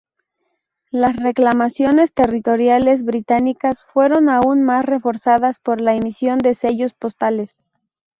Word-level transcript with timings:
Las 0.89 1.15
reclamaciones 1.17 2.11
territoriales 2.11 3.03
británicas 3.05 3.83
fueron 3.83 4.29
aún 4.29 4.63
más 4.63 4.83
reforzadas 4.83 5.59
por 5.59 5.79
la 5.79 5.93
emisión 5.93 6.39
de 6.39 6.55
sellos 6.55 6.95
postales. 6.95 7.55